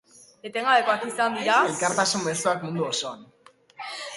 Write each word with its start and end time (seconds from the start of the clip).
Etengabekoak 0.49 1.03
izan 1.09 1.35
dira 1.41 1.57
elkartasun 1.73 2.25
mezuak 2.29 2.65
mundu 2.67 2.89
osoan. 2.89 3.25